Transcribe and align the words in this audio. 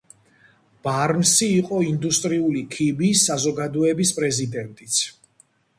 ბარნსი 0.87 1.49
იყო 1.57 1.81
ინდუსტრიული 1.89 2.65
ქიმიის 2.77 3.27
საზოგადოების 3.29 4.15
პრეზიდენტიც. 4.21 5.03